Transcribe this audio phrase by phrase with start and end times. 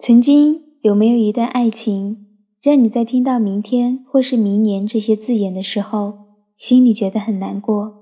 [0.00, 2.24] 曾经有没有一段爱情，
[2.62, 6.14] 让你在听到“明天”或是“明年”这些字眼的时候，
[6.56, 7.97] 心里觉得很难过？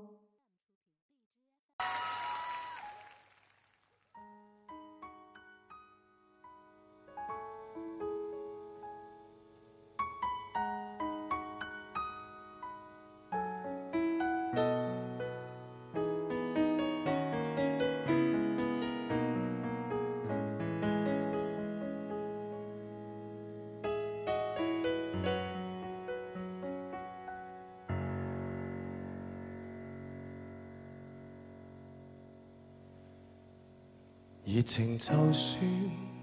[34.49, 35.61] 热情就算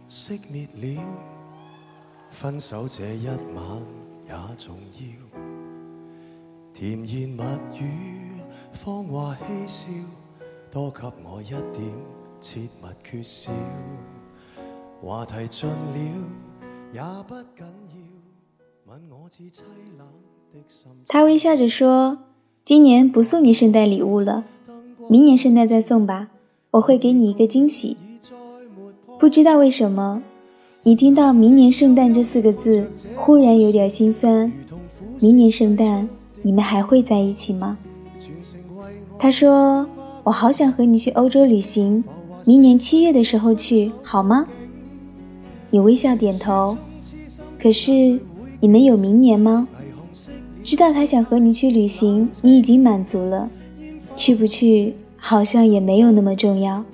[0.09, 1.03] 熄灭了，
[2.31, 3.37] 分手这一晚
[4.27, 5.39] 也重要。
[6.73, 7.43] 甜言蜜
[7.79, 8.41] 语，
[8.73, 9.91] 芳话嬉笑，
[10.71, 11.93] 多给我一点
[12.41, 13.53] 切勿缺少。
[15.03, 15.99] 话题尽了
[16.95, 19.61] 也不紧要，吻我至凄
[19.99, 20.09] 冷
[20.51, 20.91] 的心。
[21.09, 22.21] 他微笑着说
[22.65, 24.45] ：“今年不送你圣诞礼物了，
[25.11, 26.31] 明年圣诞再送吧，
[26.71, 27.99] 我会给你一个惊喜。”
[29.25, 30.23] 不知道为什么，
[30.83, 32.87] 一听到“明年圣诞”这四个字，
[33.17, 34.53] 忽然有点心酸。
[35.19, 36.07] 明年圣诞，
[36.43, 37.79] 你们还会在一起吗？
[39.19, 39.87] 他说
[40.25, 42.05] ：“我好想和你去欧洲旅行，
[42.45, 44.47] 明年七月的时候去，好吗？”
[45.73, 46.77] 你微笑点头。
[47.59, 48.21] 可是，
[48.61, 49.67] 你们有明年吗？
[50.63, 53.49] 知道他想和你去旅行，你已经满足了。
[54.15, 56.85] 去不去，好像也没有那么重要。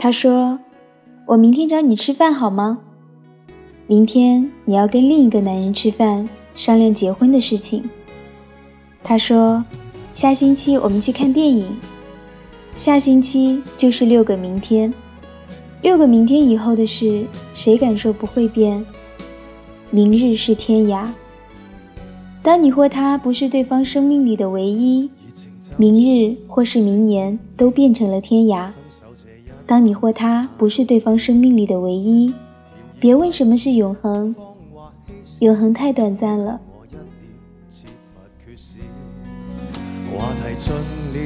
[0.00, 0.58] 他说
[1.26, 2.78] ：“我明天找你吃饭好吗？
[3.86, 7.82] 明天你要跟另一个男人吃饭，商量结婚的事情。”
[9.02, 9.62] 他说
[10.14, 11.76] ：“下星期我们去看电影。”
[12.76, 14.94] 下星期就是六个明天，
[15.82, 18.86] 六个明天以后的事，谁敢说不会变？
[19.90, 21.08] 明日是天涯。
[22.42, 25.10] 当你或他不是对方生命里的唯一，
[25.78, 28.70] 明日或是明年都变成了天涯。
[29.66, 32.34] 当你或他不是对方生命里的唯一，
[33.00, 34.34] 别问什么是永恒，
[35.40, 36.60] 永恒太短暂了。
[40.14, 41.18] 话题尽了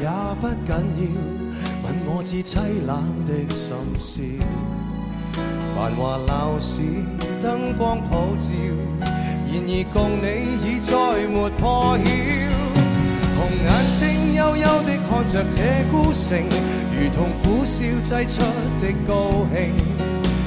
[0.00, 0.10] 也
[0.40, 0.84] 不紧要，
[1.84, 4.22] 问我至凄冷的心事。
[5.74, 6.82] 繁华闹市，
[7.42, 8.46] 灯光普照，
[9.50, 10.26] 然而共你
[10.62, 10.92] 已再
[11.26, 12.06] 没破晓。
[13.36, 13.66] 红眼
[13.98, 15.58] 睛幽幽的看着这
[15.90, 16.38] 孤城。
[16.96, 18.40] 如同苦笑挤出
[18.80, 19.74] 的高兴，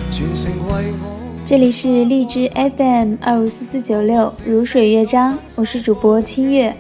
[0.10, 6.74] 全城为我这里是荔枝 FM 二五四四九六如水乐章，我是主播清月，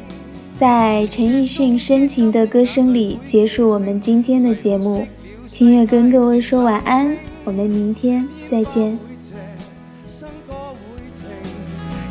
[0.57, 5.05] 在陈奕迅深情的歌声里结束我们今天的节目。
[5.47, 7.15] 清月跟各位说晚安，
[7.47, 8.99] 我们明天再见。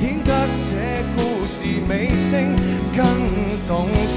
[0.01, 2.57] 显得这故事尾声
[2.97, 3.05] 更
[3.69, 3.87] 动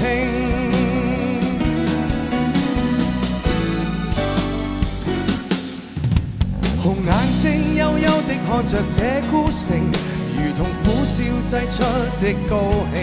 [6.82, 9.76] 红眼睛幽幽地看着这孤城，
[10.34, 11.82] 如同苦笑挤出
[12.22, 12.56] 的高
[12.94, 12.96] 兴。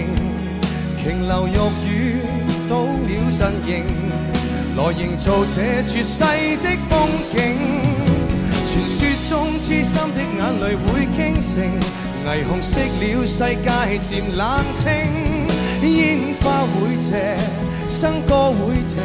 [1.04, 1.52] 琼楼玉
[1.86, 2.22] 宇
[2.68, 3.86] 倒了阵营，
[4.76, 6.98] 来营造这绝世的风
[7.32, 7.97] 景。
[8.78, 11.66] 传说中痴心的眼泪会倾城，
[12.24, 14.84] 霓虹熄了，世界渐冷清。
[15.82, 17.36] 烟花会谢，
[17.90, 19.02] 笙歌会停，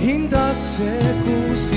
[0.00, 0.82] 显得这
[1.24, 1.76] 故事。